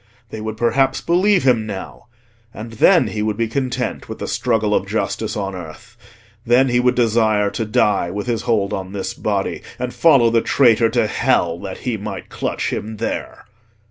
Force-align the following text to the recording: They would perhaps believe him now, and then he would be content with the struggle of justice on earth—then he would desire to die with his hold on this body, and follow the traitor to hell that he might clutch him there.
They 0.31 0.41
would 0.41 0.57
perhaps 0.57 0.99
believe 0.99 1.43
him 1.43 1.67
now, 1.67 2.07
and 2.55 2.71
then 2.73 3.09
he 3.09 3.21
would 3.21 3.37
be 3.37 3.47
content 3.47 4.09
with 4.09 4.17
the 4.17 4.27
struggle 4.27 4.73
of 4.73 4.87
justice 4.87 5.37
on 5.37 5.53
earth—then 5.53 6.69
he 6.69 6.79
would 6.79 6.95
desire 6.95 7.51
to 7.51 7.65
die 7.65 8.09
with 8.09 8.25
his 8.25 8.41
hold 8.41 8.73
on 8.73 8.93
this 8.93 9.13
body, 9.13 9.61
and 9.77 9.93
follow 9.93 10.31
the 10.31 10.41
traitor 10.41 10.89
to 10.89 11.05
hell 11.05 11.59
that 11.59 11.77
he 11.85 11.97
might 11.97 12.29
clutch 12.29 12.73
him 12.73 12.97
there. 12.97 13.45